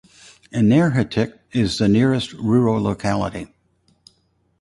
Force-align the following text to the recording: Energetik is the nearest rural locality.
Energetik 0.51 1.37
is 1.51 1.77
the 1.77 1.87
nearest 1.87 2.33
rural 2.33 2.81
locality. 2.81 3.53